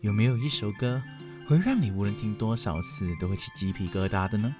[0.00, 1.02] 有没有一首歌
[1.48, 4.54] 会让你无论听多少次都会起鸡皮疙瘩的呢？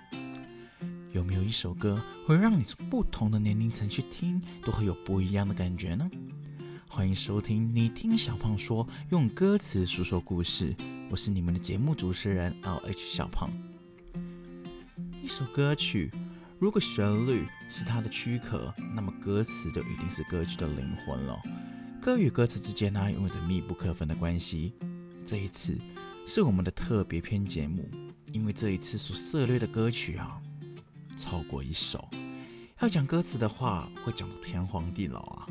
[1.12, 6.10] 有没有一首歌会让你从不同的年龄层去听都会有不一样的感觉呢？
[6.88, 10.74] 欢迎收听《你听小胖说》，用歌词诉说故事。
[11.08, 13.48] 我是你们的节目主持人 L H 小胖。
[15.22, 16.10] 一首歌曲，
[16.58, 21.38] 如果旋律是它的躯壳，那么歌词就一定是歌曲的灵魂了。
[22.02, 24.72] 歌与歌词之间呢，拥有着密不可分的关系。
[25.28, 25.76] 这一次
[26.26, 27.86] 是我们的特别篇节目，
[28.32, 30.40] 因为这一次所涉猎的歌曲啊，
[31.18, 32.08] 超过一首。
[32.80, 35.46] 要讲歌词的话，会讲到天荒地老啊。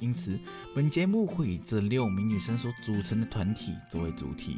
[0.00, 0.40] 因此，
[0.74, 4.56] 本节目会以这六名女生所组成的团体作为主题，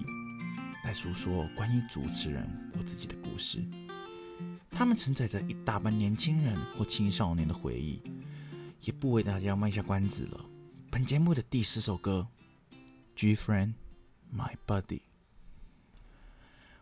[0.84, 2.48] 来诉说关于主持人
[2.78, 3.60] 我自己的故事。
[4.70, 8.00] 他们承载着一大半年轻人或青少年的回忆，
[8.82, 10.44] 也不为大家卖下关子了。
[10.92, 12.24] 本节目的第十首歌，
[13.16, 13.66] 《G Friend》。
[14.36, 15.02] My body，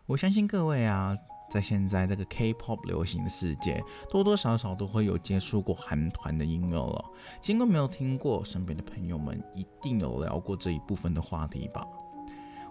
[0.07, 1.15] 我相信各位啊，
[1.51, 7.05] 在现在这个 K-pop 流行的世界，多多少少都会有接触过韩团的音乐了。
[7.41, 11.85] 尽管没有听过，身边的朋友们一定有聊过这一部分的话题吧。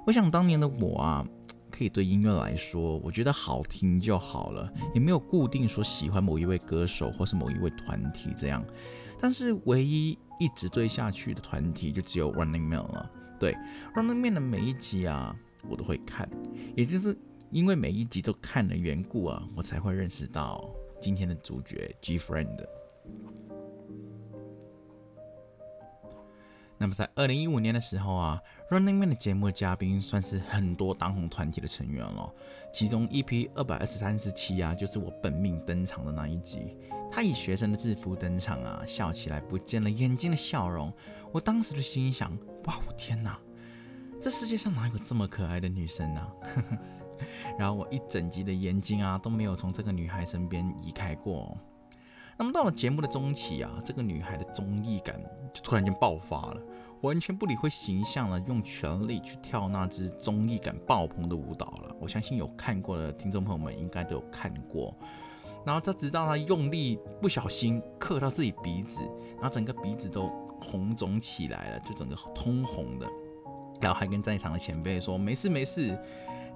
[0.05, 1.25] 我想当年的我啊，
[1.71, 8.65] 可以对音乐来说，我觉得好听就好了，也没有固定说喜欢某一位歌手或是某一位团体这样。
[9.21, 13.09] 但是唯一一直对下去的团体，就只有 Running Man 了。
[13.43, 13.59] 对
[13.97, 15.37] ，Running Man 的每一集啊，
[15.69, 16.31] 我都会看，
[16.77, 17.19] 也就是
[17.51, 22.65] 因为每一集都看的缘故啊，我才会认识到今天的主角 G Friend。
[26.79, 28.41] 那么在二零一五年的时候啊
[28.71, 32.33] ，Running Man 的节目嘉宾算是很多当红团体的成员了，
[32.73, 36.77] 其中 EP 二百二十三十七啊，就是我本命登场的那一集。
[37.15, 40.91] 他以学生的制服登场啊，笑起来不见了眼睛的笑容。
[41.31, 42.33] 我当时就心想：
[42.65, 43.39] 哇，我天哪，
[44.19, 46.27] 这世界上哪有这么可爱的女生呢？
[47.59, 51.55] 然后我一整集的眼睛啊都没有从这个女孩身边移开过。
[52.39, 55.21] 那么到了节目的中期啊，这个女孩的综艺感
[55.53, 56.61] 就突然间爆发了，
[57.03, 61.95] 完全不理会形象了，用全力去跳那支综艺感爆棚的舞蹈了。
[62.01, 64.97] 我相信有看过的听众朋友们应该都有看过。
[65.65, 69.01] 然后他直到他用力不小心刻到自己鼻子，
[69.37, 70.29] 然后整个鼻子都
[70.61, 73.07] 红肿起来了，就整个通红的。
[73.81, 75.99] 然后还跟在场的前辈说没事没事。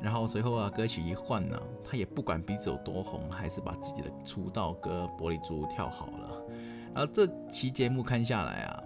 [0.00, 6.42] 然后随后啊，歌曲一换呢，他也不管鼻子有多红，还是把自己的出道歌《玻璃珠》跳好了。
[6.94, 8.82] 然后这期节目看下来啊，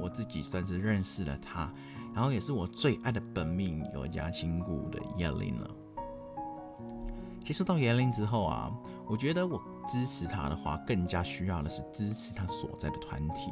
[0.00, 1.72] 我自己算是认识了他，
[2.14, 5.70] 然后也是我最爱的本命有家亲故的叶琳了。
[7.44, 8.72] 接触到叶琳之后啊。
[9.06, 13.50] 我觉得我支持他的话，更加需要的是支持他所在的团体，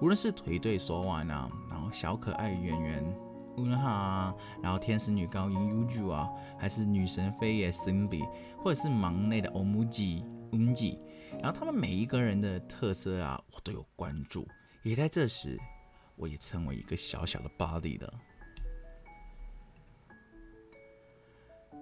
[0.00, 3.04] 无论是腿队手腕啊，然后小可爱演员
[3.56, 8.26] 乌哈啊，然后天使女高音 Uju 啊，还是女神飞野 Simbi，
[8.62, 10.98] 或者是忙内的 Omuji Unji，
[11.42, 14.46] 然后他们每一个人的特色啊，我都有关注。
[14.82, 15.58] 也在这时，
[16.16, 18.12] 我也成为一个小小的 body 了。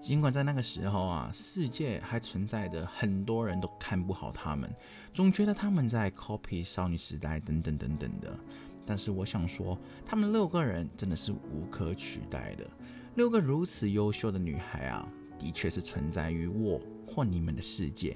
[0.04, 4.70] 尽管在那个时候啊，世界还存在着很多人都看不好他们，
[5.14, 8.38] 总觉得他们在 copy 少女时代等等等等的。
[8.84, 12.66] 但是我想说，他们六个人真的是无可取代的。
[13.14, 16.78] 六个如此优秀的女孩啊，的确是存在于我
[17.08, 18.14] 或你们的世界。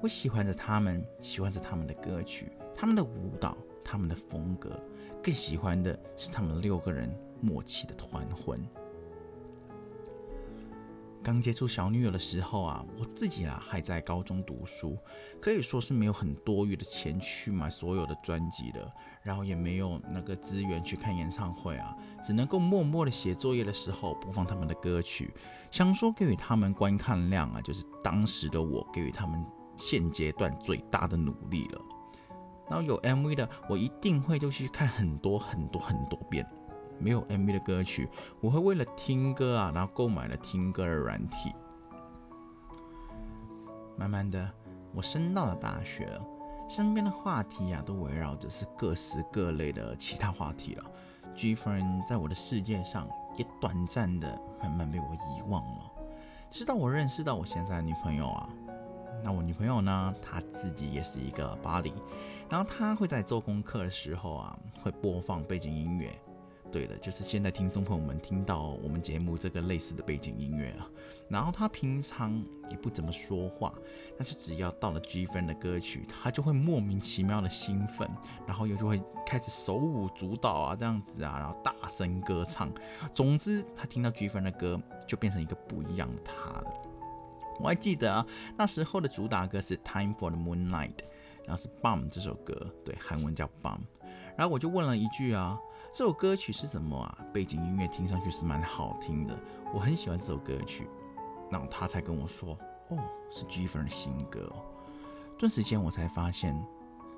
[0.00, 4.80] 我喜欢着他们，喜欢着他们的歌曲、他们的舞蹈、他们的风格，
[5.20, 8.64] 更喜欢的是他们六个人默契的团魂。
[11.26, 14.96] 刚接触小女友的时候啊，我自己啊还在高中读书，
[15.40, 18.88] 可以说是没有很多余的钱去买所有的专辑的，
[19.24, 21.92] 然后也没有那个资源去看演唱会啊，
[22.22, 25.34] 只能够默默的写作业的时候播放他们的歌曲，
[25.72, 29.44] 想说给予他们观看量啊，就是当时的我给予他们
[29.74, 31.80] 现阶段最大的努力了。
[32.70, 36.48] 然后有 MV 的，我一定会就去看很多很多很多遍。
[36.98, 38.08] 没有 MV 的歌曲，
[38.40, 41.52] 我会为了听歌啊，然后购买了听歌的软体。
[43.96, 44.50] 慢慢的，
[44.94, 46.22] 我升到了大学了，
[46.68, 50.84] 身边的话题啊，都围绕着是各式各类的其他话题了。
[51.34, 55.92] G friend 在我的世界上也短暂的慢慢被我遗忘了。
[56.50, 58.48] 直到我认识到我现在的女朋友啊，
[59.22, 61.92] 那我女朋友呢，她自己也是一个巴黎，
[62.48, 66.18] 然后她会在做功课的时候啊，会播放背景音乐。
[66.70, 70.88] 对了，就是现在听众朋友们听到我们节目这个类似的背景音乐啊。
[71.28, 73.72] 然后他平常也不怎么说话，
[74.16, 78.08] 但是只要到了 G Friend 的歌曲，他就会莫名其妙的兴奋，
[78.46, 82.70] 然后又就会开始手舞足蹈啊，这样子啊，然后大声歌唱。
[83.12, 86.72] 总之，他听到 G Friend 的歌，就变成一个不一样的他了。
[87.58, 88.26] 我还记得啊，
[88.56, 90.98] 那时候的主打歌是 Time for the Moonlight，
[91.46, 93.80] 然后是 Bomb 这首歌，对，韩文叫 Bomb。
[94.36, 95.58] 然后我就问了一句啊，
[95.96, 97.18] 这首歌曲是什么啊？
[97.32, 99.34] 背景音乐听上去是蛮好听的，
[99.72, 100.86] 我很喜欢这首歌曲。
[101.50, 102.50] 然后他才跟我说，
[102.90, 102.98] 哦，
[103.30, 104.52] 是 G 粉的新歌。
[105.38, 106.54] 顿时间我才发现，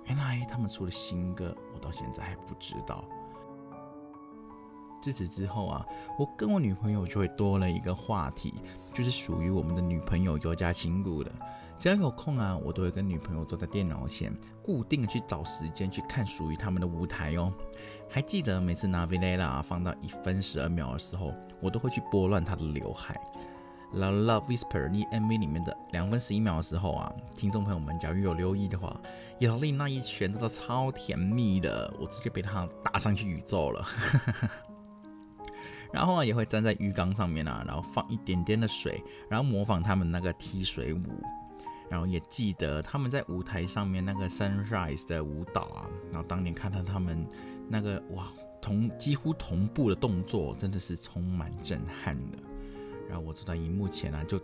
[0.05, 3.05] 原来他们出了新歌，我到现在还不知道。
[5.03, 5.85] 自此之后啊，
[6.17, 8.55] 我跟我女朋友就会多了一个话题，
[8.95, 11.33] 就是属于我们的女朋友有加情鼓的。
[11.79, 17.53] 只要有空啊，我都会跟女朋友坐在电脑前，固定去找时间去看属于他们的舞台哦。
[18.11, 23.15] 还记得每次拿 Villa 放到一分十二秒的时候，我都会去拨乱她的刘海。
[23.97, 29.01] 《The Love Whisper》你 MV 里面的两分十一秒的时候啊，听众朋友们假如有留意的话，
[29.39, 33.87] 姚丽那一拳真的超甜蜜的，我直接被她打上去宇宙了。
[35.93, 41.23] 然后啊，也会站在浴缸上面啊，然后放一点点的水，然后模仿他们那个踢水舞。
[41.91, 47.27] 然后也记得他们在舞台上面那个 Sunrise 的舞蹈啊，然后当年看到他们
[47.69, 48.27] 那个哇
[48.61, 52.39] 同几乎同步的动作，真的是充满震撼的。
[53.09, 54.39] 然后我坐在荧幕前啊，就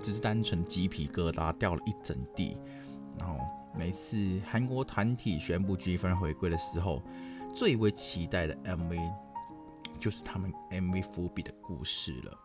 [0.00, 2.56] 只是单纯鸡皮疙瘩掉了一整地。
[3.18, 3.38] 然后
[3.76, 7.02] 每次韩国团体宣布 G 分回归的时候，
[7.56, 9.12] 最为期待的 MV
[9.98, 12.38] 就是他们 MV 伏笔的故事了。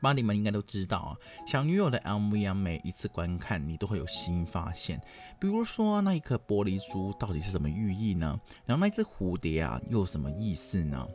[0.00, 1.16] 巴你们应该都知道啊，
[1.46, 5.00] 小女友的 MV 啊，每一次观看你都会有新发现。
[5.38, 8.40] 比如说那一颗玻璃珠到底是什么寓意呢？
[8.64, 11.06] 然后那只蝴蝶啊又有什么意思呢？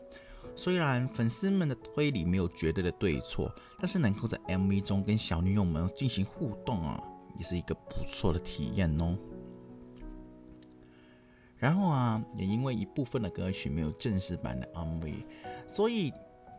[0.56, 7.02] 虽然粉丝们的推理没有绝对的对错，但是能够在 MV 中跟小女友们进行互动啊，
[7.38, 9.18] 也是一个不错的体验哦。
[11.58, 15.26] 然后啊，也因为一部分的歌曲没有正式版的 MV，
[15.68, 16.14] 所以。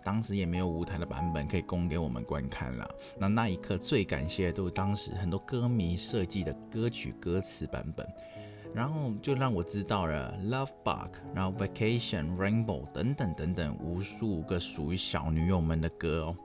[0.07, 2.89] 当时也没有舞台的版本可以供给我们观看了。
[3.19, 8.07] 那那一刻最感谢的都是当时很多歌迷设计的歌曲歌词版本，
[8.73, 16.37] 然后就让我知道了《Love Bug》，然后《Vacation》、《Rainbow》等等等等无数个属于小女友们的歌哦。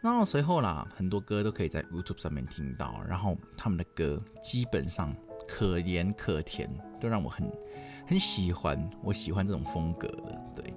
[0.00, 5.14] 那随后啦，很多歌都可以在 YouTube 上面听到，然后他们的歌基本上
[5.46, 7.52] 可盐可甜，都让我很
[8.06, 8.88] 很喜欢。
[9.02, 10.72] 我喜欢这种风格的，对。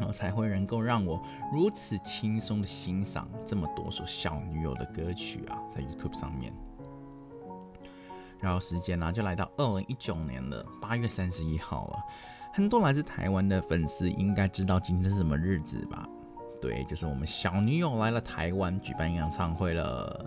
[0.00, 6.50] 然后才会能够让我如此轻松的欣赏这么多首小女友的歌曲啊，在 YouTube 上面。
[8.40, 11.98] 然后时间呢，就来到二零一九年的八月三十一号了。
[12.54, 16.08] 很多来自台湾的粉丝应该知道今天是什么日子吧？
[16.62, 20.24] 对，就是我们小女友来了台湾举办演唱会了。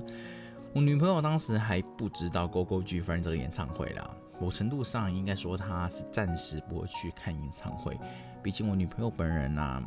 [0.73, 4.17] 我女朋友当时还不知道 Go Go 举办这个演唱会了。
[4.43, 7.97] 某程度上应该说他是暂时不会去看演唱会。
[8.43, 9.81] 毕竟我女朋友本人啊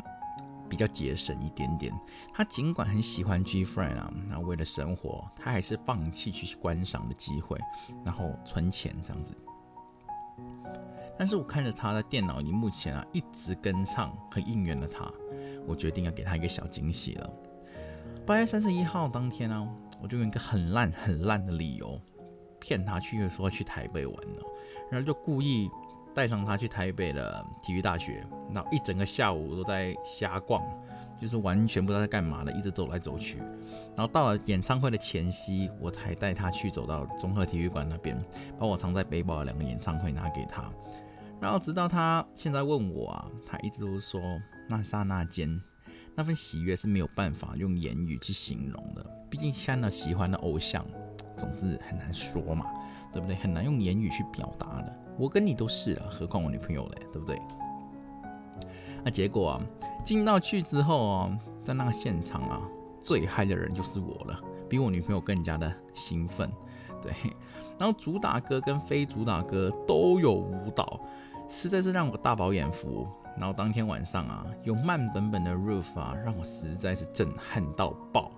[0.66, 1.92] 比较节省一点点，
[2.32, 7.60] 她尽管很喜欢 G Friend 啊，那为了生活，她还是放弃去观赏的机会，
[8.02, 9.36] 然后存钱这样子。
[11.18, 15.06] 但是我看着她在电脑荧幕前啊一直跟唱，很应援的她，
[15.66, 17.30] 我决定要给她一个小惊喜了。
[18.24, 19.68] 八月三十一号当天呢，
[20.00, 22.00] 我就用一个很烂很烂的理由
[22.60, 24.42] 骗他去说去台北玩了，
[24.90, 25.70] 然后就故意。
[26.14, 30.64] 带上他去台北的体育大学，然后一整个下午都在瞎逛，
[31.20, 33.36] 就是完全不知道在干嘛的，一直走来走去。
[33.94, 38.18] 然后到了演唱会的前夕，我才带他去走到综合体育馆那边，
[38.58, 40.72] 把我藏在背包的两个演唱会拿给他。
[41.38, 44.18] 然后直到他现在问我啊，他一直都是说
[44.70, 45.60] 那刹那间
[46.14, 49.04] 那份喜悦是没有办法用言语去形容的。
[49.28, 50.82] 毕竟像那喜欢的偶像，
[51.36, 52.66] 总是很难说嘛，
[53.12, 53.36] 对不对？
[53.36, 54.92] 很难用言语去表达的。
[55.18, 57.40] 我跟你都是啊，何况我女朋友嘞，对不对？
[59.04, 59.60] 那结果啊，
[60.04, 62.62] 进到去之后啊，在那个现场啊，
[63.00, 66.50] 最嗨的人就是我了，比我女朋友更加的兴奋。
[67.00, 67.12] 对，
[67.78, 71.00] 然后主打歌跟非主打歌都有舞蹈，
[71.48, 73.06] 实在是让我大饱眼福。
[73.38, 78.30] 然后当天晚上啊，有慢本本的 roof 啊，让我实在是震撼到爆。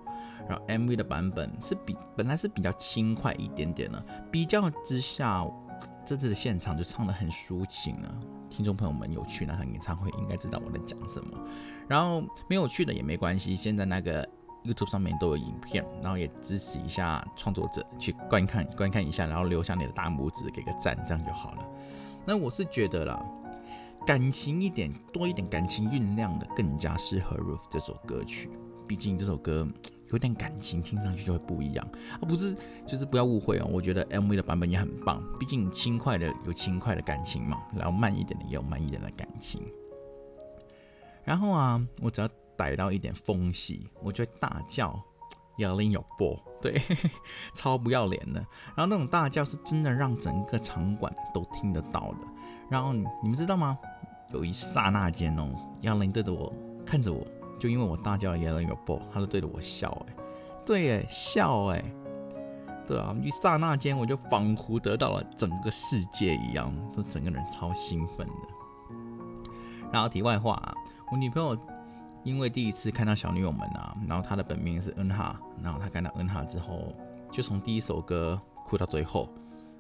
[0.47, 5.47] 然后 MV 的版本是比本来是比较轻快一点点的，比较之下。
[6.05, 8.09] 这次的现场就唱得很抒情啊，
[8.49, 11.39] 听众朋友们有去那场演唱会应该知道我在讲什么。
[11.87, 14.27] 然后没有去的也没关系，现在那个
[14.65, 21.69] YouTube 上面都有影片，然后也支持一下创作者去观看观看一下，然后留下你的大拇指，给个赞，这样就好了。
[22.25, 23.25] 那我是觉得啦，
[24.07, 28.51] 感情一点多一点感情酝酿的，更加适合《Roof》这首歌曲。
[28.87, 29.69] 毕竟这首歌
[30.11, 31.89] 有点感情，听上去就会不一样。
[32.21, 33.69] 而不是，就是不要误会哦。
[33.71, 39.63] 我觉得 MV 的版本也很棒，毕竟轻快的有轻快的感情嘛，然后慢一点的也有慢一点的感情。
[41.25, 44.99] 然后啊，我只要逮到一点缝隙，我就会大叫，
[45.59, 46.81] 要拎有波，对，
[47.53, 48.41] 超不要脸的。
[48.75, 52.19] 然后那种大叫是真的让整个场馆都听得到的。
[52.71, 53.79] 然后你们知道吗？
[54.33, 55.49] 有一刹那间哦，
[55.81, 56.53] 杨林对着我
[56.85, 57.27] 看着我，
[57.59, 60.15] 就因为我大叫“杨林有爆”，他就对着我笑，哎，
[60.65, 61.85] 对，哎，笑，哎，
[62.87, 69.05] 对啊，一刹那间我就仿佛得到了整个世界一样，就整个人超兴奋的。
[69.91, 70.75] 然后题外话啊，
[71.11, 71.57] 我女朋友
[72.23, 76.95] 因为第一次看到小女友们啊，然后她的本名是恩哈，然后她看到恩哈之后，
[77.33, 79.29] 就从第一首歌哭到最后，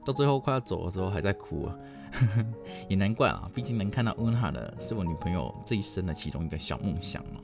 [0.05, 1.67] 到最后快要走的时候还在哭。
[1.67, 1.77] 啊
[2.89, 7.41] 也难怪啊，毕竟能看到恩哈的是我女朋友这一生的其中一个小梦想嘛。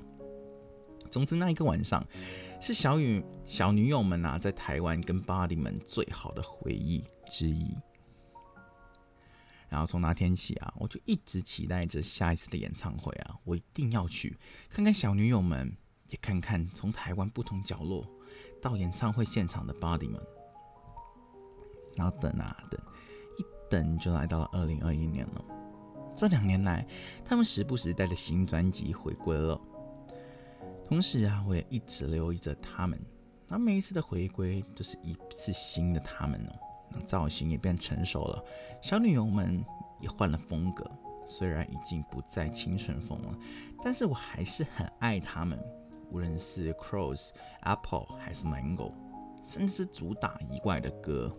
[1.14, 2.04] 总之那一个晚上，
[2.61, 7.73] 是小雨小女友们啊在台湾跟巴黎们最好的回忆之一。
[9.68, 14.37] 然后从那天起啊，我就一直期待着下一次的演唱会啊，我一定要去
[14.68, 15.73] 看看小女友们，
[16.09, 18.04] 也看看从台湾不同角落
[18.61, 20.21] 到演唱会现场的巴黎们。
[21.94, 22.80] 然后等啊等。
[23.38, 25.44] 一等就来到了二零二一年了。
[26.16, 26.85] 这两年来，
[27.25, 29.61] 他们时不时带着新专辑回归了。
[30.88, 32.99] 同时啊，我也一直留意着他们。
[33.49, 36.99] 那每一次的回归，都是一次新的他们哦。
[37.07, 38.45] 造型也变成熟了，
[38.81, 39.64] 小女友们
[40.00, 40.88] 也换了风格。
[41.26, 43.38] 虽然已经不再青春风了，
[43.83, 45.59] 但是我还是很爱他们。
[46.11, 47.31] 无论是 Cross、
[47.62, 48.93] Apple 还是 Mango，
[49.43, 51.35] 甚至是主打以外的歌。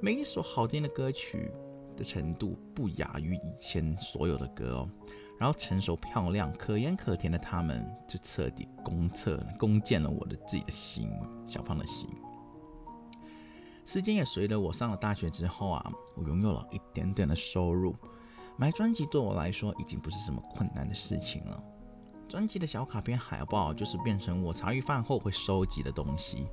[0.00, 1.50] 每一首好听的歌曲
[1.96, 4.90] 的程度不亚于以前所有的歌哦，
[5.40, 11.10] 然后成熟漂亮、可盐可甜的他们，就彻底攻测、攻建了我的自己的心，
[11.46, 12.10] 小胖的心。
[13.86, 17.96] 时间也随着我上了大学之后啊，我拥有了一点点的收入，
[18.58, 21.58] 买专辑对我来说已经不是什么困难的事情了。
[22.28, 26.46] 专辑的小卡片、海报就是变成我茶余饭后会收集的东西。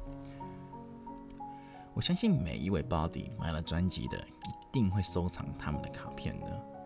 [1.93, 6.76] 我相信每一位 Body 买了专辑的，一定会收藏他们的卡片的。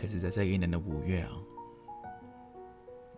[0.00, 1.32] 可是，在这一年的五月啊，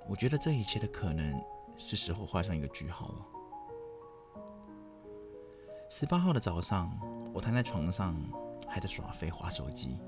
[0.08, 1.38] 我觉得这一切的可能
[1.76, 3.26] 是时候画上一个句号了。
[5.90, 6.90] 十八号的早上，
[7.34, 8.16] 我瘫在床上，
[8.66, 9.98] 还在耍废划手机，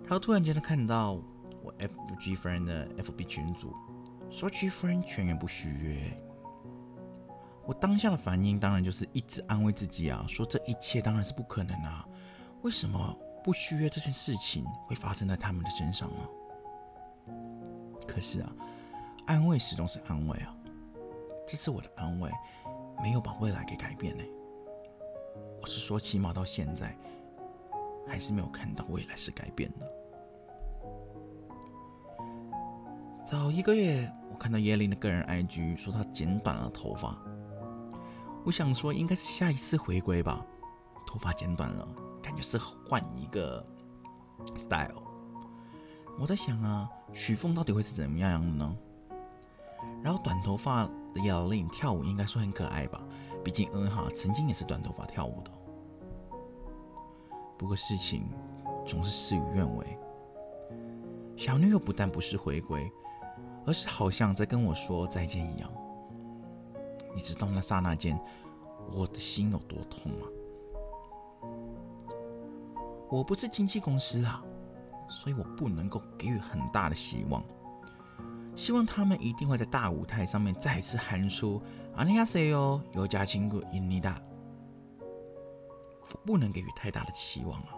[0.00, 1.20] 然后突然间的看到
[1.62, 3.74] 我 FG friend 的 FB 群组
[4.30, 6.18] 说 G friend 全员不续约。
[7.66, 12.08] 我当下的反应当然就是一直安慰自己啊，说这一切当然是不可能啊，
[12.62, 16.26] 为什么不续约这件事情会发生在他们的身上吗？
[18.08, 18.50] 可是啊，
[19.26, 20.56] 安慰始终是安慰啊，
[21.46, 22.30] 这次我的安慰
[23.02, 24.24] 没有把未来给改变呢。
[25.60, 26.96] 我是说，起码到现在
[28.08, 29.86] 还是没有看到未来是改变的。
[33.24, 37.18] 早一个月，我看到耶琳的个人 IG 说她剪短了头发。
[38.42, 40.44] 我想说，应该是下一次回归吧。
[41.06, 41.88] 头发剪短了，
[42.24, 43.62] 感觉是换一个
[44.56, 45.02] style。
[46.18, 48.76] 我在想啊，曲风到底会是怎么样的呢？
[50.02, 53.02] 然后短头发的姚令跳舞应该说很可爱吧，
[53.44, 55.50] 毕竟恩哈曾经也是短头发跳舞的。
[57.58, 58.26] 不过事情
[58.86, 59.98] 总是事与愿违，
[61.36, 62.90] 小女友不但不是回归，
[63.66, 65.70] 而是好像在跟我说再见一样。
[67.14, 68.18] 你知道那刹那间，
[68.92, 70.26] 我的心有多痛吗？
[73.14, 74.42] 我不是经纪公司啊，
[75.08, 77.40] 所以我不能够给予很大的希望。
[78.56, 81.62] 希望他们一定会在大舞台上面再次喊出
[81.94, 84.20] “阿尼亚塞哟，有加亲故印尼达”。
[86.10, 87.68] 我不能给予太大的期望啊，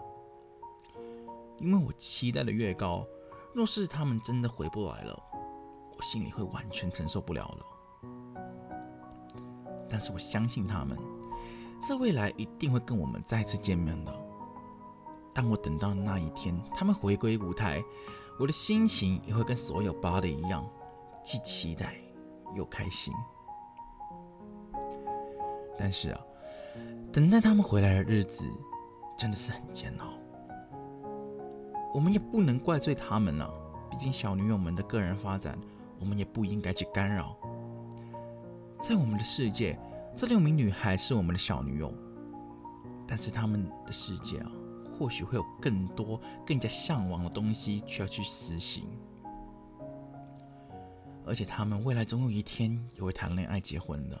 [1.59, 3.05] 因为我期待的越高，
[3.53, 5.23] 若是他们真的回不来了，
[5.95, 7.65] 我心里会完全承受不了了。
[9.87, 10.97] 但是我相信他们，
[11.79, 14.26] 在未来一定会跟我们再次见面的。
[15.37, 17.79] 当我等到那一天，他们回归舞台，
[18.39, 20.67] 我的心情也会跟所有 body 一样，
[21.23, 21.93] 既期待
[22.55, 23.13] 又开心。
[25.77, 26.19] 但是啊，
[27.13, 28.45] 等待他们回来的日子
[29.15, 30.07] 真的是很煎熬。
[31.93, 33.47] 我们也不能怪罪他们了，
[33.91, 35.55] 毕竟小女友们的个人发展，
[35.99, 37.37] 我们也不应该去干扰。
[38.81, 39.79] 在我们的世界，
[40.15, 41.93] 这六名女孩是我们的小女友，
[43.05, 44.51] 但是他们的世界啊，
[44.97, 48.87] 或许会有更多更加向往的东西需要去实行。
[51.25, 54.19] 而且他们未来总有一天也会谈恋爱、结婚的。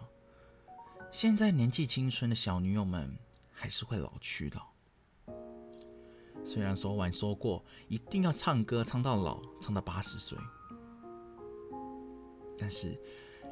[1.09, 3.17] 现在年纪青春的小女友们
[3.51, 4.61] 还是会老去的。
[6.43, 10.37] 虽然昨晚说过一定要唱歌唱到老，唱到八十岁，
[12.57, 12.97] 但是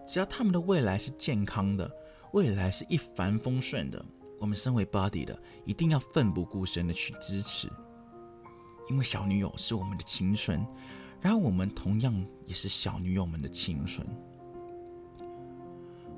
[0.06, 1.90] 只要他们的未来是健康的，
[2.34, 4.06] 未来是一帆风顺的，
[4.40, 7.70] 我们身为 body 的一定要奋不顾身的去支持，
[8.90, 10.66] 因为小女友是我们的青春。
[11.22, 12.14] 然后我们同样
[12.46, 14.06] 也是小女友们的青春，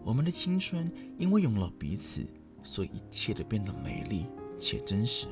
[0.03, 2.25] 我们的青春因为有了彼此，
[2.61, 4.25] 所以一切都变得美丽
[4.57, 5.27] 且真实。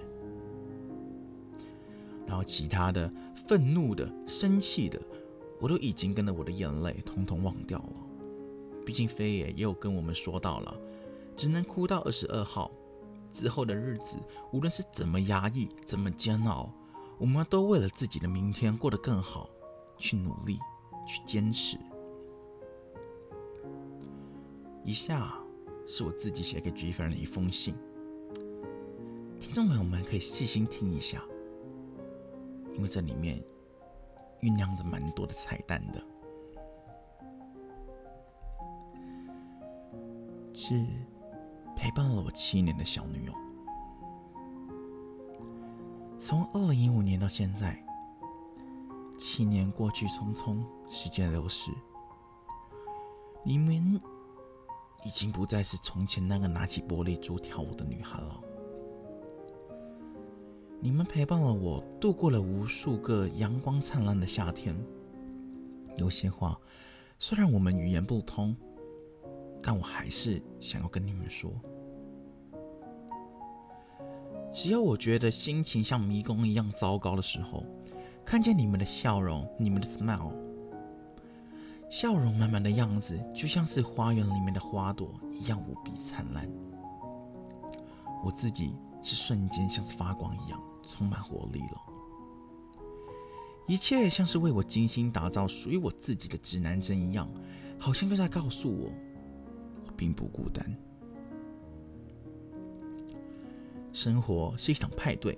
[2.25, 3.11] 然后其他的
[3.47, 4.97] 愤怒的、生气的，
[5.59, 8.01] 我都已经跟着我的眼泪统统忘掉了。
[8.85, 10.73] 毕竟飞爷也有跟我们说到了，
[11.35, 12.71] 只能哭到二十二号
[13.31, 14.17] 之后的日子，
[14.51, 16.69] 无论是怎么压抑、怎么煎熬，
[17.17, 19.49] 我们都为了自己的明天过得更好。
[19.97, 20.59] 去努力，
[21.07, 21.77] 去坚持。
[24.83, 25.33] 以下
[25.87, 27.73] 是我自己写给 G 粉的一封信，
[29.39, 31.23] 听众朋友们可以细心听一下，
[32.73, 33.41] 因为这里面
[34.41, 36.03] 酝酿着蛮多的彩蛋的。
[40.53, 40.85] 是
[41.75, 43.33] 陪伴了我七年的小女友，
[46.17, 47.81] 从二零一五年到现在。
[49.17, 51.71] 七年过去匆匆，时间流逝，
[53.45, 54.01] 你们
[55.05, 58.41] 已经不再是从前那个拿起玻璃珠跳舞的女孩了。
[60.81, 64.75] 你们陪伴了我，度过了无数个阳光灿烂的夏天。
[65.95, 66.59] 有些话，
[67.17, 68.53] 虽然我们语言不通，
[69.65, 71.51] 但我还是想要跟你们说。
[74.53, 77.65] 只要我觉得心情像迷宫一样糟糕的时候。
[78.23, 80.33] 看见你们的笑容，你们的 smile，
[81.91, 86.49] 笑容满满的样子，就像是花园里面的花朵一样无比灿烂。
[88.23, 91.79] 我自己是瞬间像是发光一样，充满活力了。
[93.67, 97.29] 一切像是为我精心打造属于我自己的指南针一样，
[97.77, 98.91] 好像就在告诉我，我
[99.95, 100.65] 并不孤单。
[103.93, 105.37] 生活是一场派对。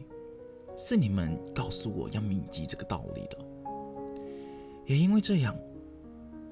[0.79, 3.37] 是你们告诉我要铭记这个道理的，
[4.85, 5.55] 也因为这样，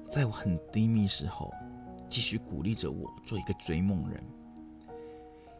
[0.04, 1.54] 在我很低迷时候，
[2.08, 4.20] 继续鼓励着我做一个追梦人，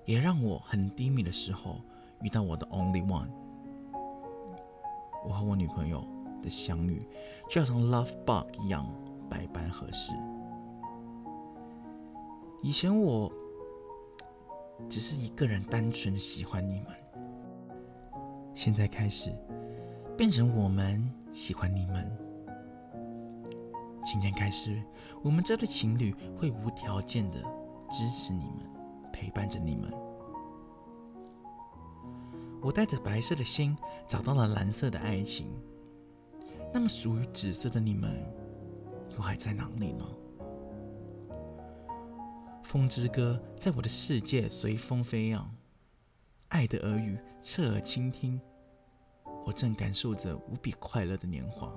[0.05, 1.81] 也让我很低迷的时候
[2.23, 3.29] 遇到我的 only one。
[5.25, 6.05] 我和我女朋友
[6.43, 7.07] 的相遇，
[7.49, 8.85] 就像 love bug 一样
[9.31, 10.11] 百般合适。
[12.63, 13.31] 以前我
[14.89, 16.89] 只是一个人单纯的喜欢你们。
[18.55, 19.31] 现在开始，
[20.17, 22.11] 变成我们喜欢你们。
[24.03, 24.83] 今天开始，
[25.23, 27.37] 我们这对情侣会无条件的
[27.91, 28.65] 支持你们，
[29.13, 29.93] 陪伴着你们。
[32.63, 33.77] 我带着白色的心
[34.09, 35.47] 找到了蓝色的爱情，
[36.73, 38.11] 那么属于紫色的你们
[39.15, 40.05] 又还在哪里呢？
[42.77, 45.51] 风之歌在我的世界随风飞扬。
[46.49, 48.39] 爱的耳语，侧耳倾听，
[49.47, 51.73] 我正感受着无比快乐的年华。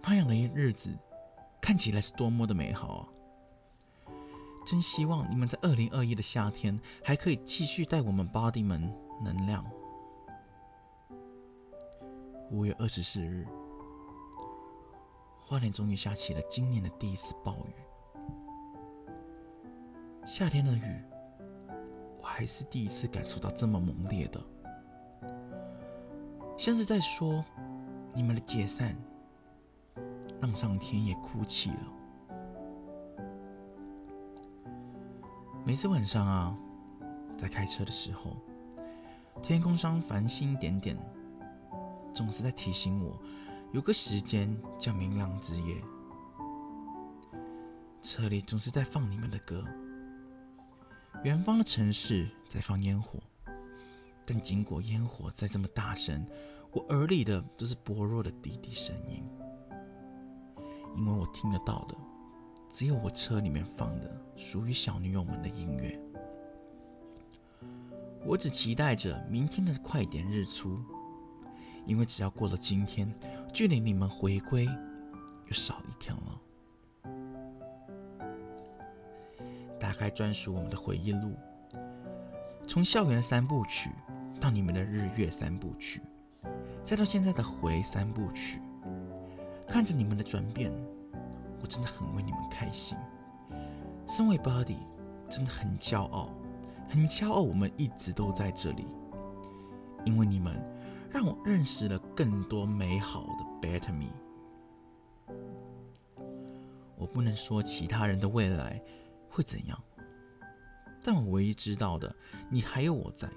[0.00, 0.96] 那样的日子
[1.60, 3.04] 看起来是多么的美好啊！
[4.64, 8.90] 真希望你们在二零二一的夏天还可以继续带我们 body 们
[9.22, 9.62] 能量。
[12.50, 13.46] 五月二十四日，
[15.38, 17.74] 花莲终于下起了今年的第一次暴雨，
[20.26, 21.00] 夏天的雨。
[22.20, 24.40] 我还是第一次感受到这么猛烈的，
[26.58, 27.44] 像是在说
[28.12, 28.96] 你们的解散，
[30.40, 31.92] 让上天也哭泣了。
[35.64, 36.56] 每次晚上啊，
[37.38, 38.36] 在开车的时候，
[39.40, 40.98] 天空上繁星点点，
[42.12, 43.16] 总是在提醒我，
[43.72, 45.76] 有个时间叫明亮之夜。
[48.02, 49.64] 车里总是在放你们的歌。
[51.26, 53.18] 远方的城市在放烟火，
[54.24, 56.24] 但尽管烟火再这么大声，
[56.70, 59.24] 我耳里的都是薄弱的滴滴声音，
[60.96, 61.96] 因为我听得到的
[62.70, 66.00] 只有我车里面放的属于小女友们的音乐。
[68.24, 70.80] 我只期待着明天的快点日出，
[71.86, 73.12] 因为只要过了今天，
[73.52, 76.40] 距离你们回归又少一天了。
[79.96, 81.32] 开专属我们的回忆录，
[82.68, 83.90] 从校园的三部曲
[84.40, 86.02] 到你们的日月三部曲，
[86.84, 88.60] 再到现在的回三部曲，
[89.66, 90.70] 看着你们的转变，
[91.60, 92.96] 我真的很为你们开心。
[94.06, 94.76] 身为 Body，
[95.28, 96.28] 真的很骄傲，
[96.88, 98.86] 很骄傲我们一直都在这里，
[100.04, 100.54] 因为你们
[101.10, 104.12] 让我认识了更多美好的 Better Me。
[106.96, 108.80] 我不能说其他人的未来
[109.36, 109.78] 会怎样。
[111.04, 112.16] 但我唯一知道的，
[112.50, 113.28] 你还有我在，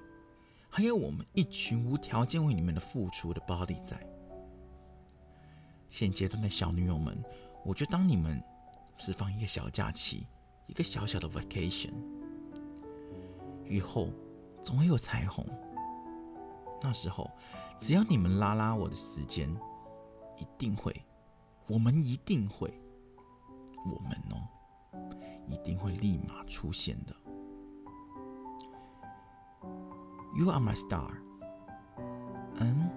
[0.69, 3.99] 还有我们一群无条件为你们的付出的 body 在。
[5.89, 7.21] 现阶段的小女友们，
[7.65, 8.41] 我就当你们
[8.97, 10.25] 是放一个小假期，
[10.67, 11.91] 一个小小的 vacation。
[13.65, 14.09] 雨后
[14.63, 15.45] 总会有彩虹，
[16.81, 17.29] 那时候
[17.77, 19.53] 只要你们拉拉我的时间，
[20.38, 20.95] 一定会，
[21.67, 22.73] 我们一定会，
[23.85, 24.47] 我们哦，
[25.49, 27.15] 一定会立马出现的。
[30.38, 31.09] You are my star,
[32.59, 32.89] and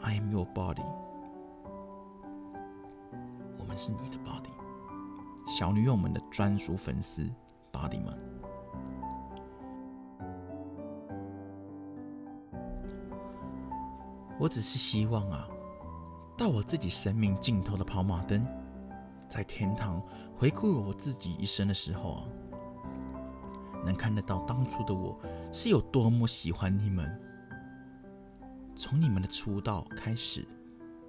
[0.00, 0.86] I am your body.
[3.58, 4.52] 我们是你的 body，
[5.46, 7.28] 小女友们的专属粉丝
[7.72, 8.16] body 们。
[14.38, 15.48] 我只是希望啊，
[16.36, 18.46] 到我自己生命尽头的跑马灯，
[19.28, 20.02] 在天堂
[20.36, 22.24] 回顾我自己一生的时候啊。
[23.84, 25.16] 能看得到当初的我
[25.52, 27.08] 是有多么喜欢你们，
[28.74, 30.46] 从你们的出道开始，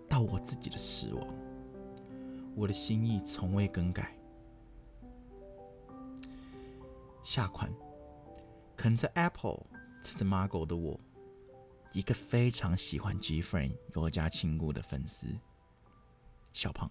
[0.08, 1.28] 到我自己的死亡，
[2.56, 4.16] 我的心意从未更改。
[7.24, 7.74] 下款，
[8.78, 9.66] 啃着 Apple
[10.04, 11.00] 吃着 Margo 的我，
[11.92, 15.28] 一个非常喜欢 G Friend 有加亲故的粉丝，
[16.54, 16.90] 小胖。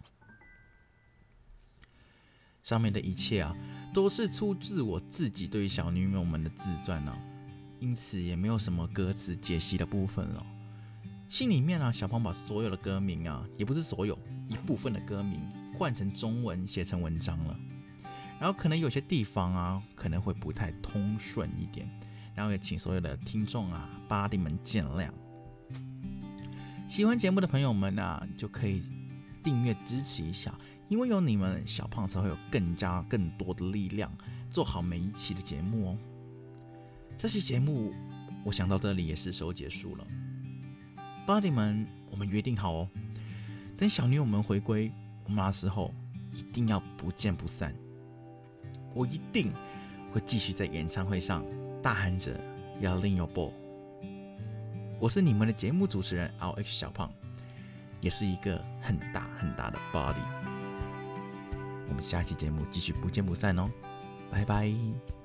[2.69, 3.57] 上面的一切啊，
[3.95, 7.17] 都是出自我自己对于小女友们的自传呢，
[7.81, 10.47] 因此也没有什么歌词解析的部分了。
[11.31, 15.41] 信里面啊，小胖把所有的歌名啊，也不是所有，一部分的歌名
[15.79, 17.59] 换成中文写成文章了。
[18.39, 21.89] 然后可能有些地方啊，可能会不太通顺一点，
[22.35, 25.09] 然后也请所有的听众啊、巴蒂们见谅。
[26.87, 28.83] 喜欢节目的朋友们啊，就可以
[29.49, 30.55] 订阅支持一下。
[30.89, 34.13] 因为有你们，小胖才会有更加更多的力量
[34.51, 35.99] 做好每一期的节目哦。
[37.17, 37.95] 这期节目
[38.45, 40.07] 我想到这里也是时候结束了。
[41.27, 42.89] Body 们，我们约定好哦，
[43.77, 44.93] 等小女友们回归，
[45.25, 45.95] 我们那时候
[46.33, 47.75] 一定要不见不散。
[48.95, 49.51] 我一定
[50.13, 51.45] 会继续在演唱会上
[51.83, 52.39] 大喊着
[52.81, 53.53] 要令有 b
[54.99, 57.13] 我是你们的节目主持人 L H 小胖，
[58.01, 60.23] 也是一个很大很大的 Body。
[61.89, 63.71] 我们下期节目继续不见不散哦，
[64.31, 65.18] 拜拜。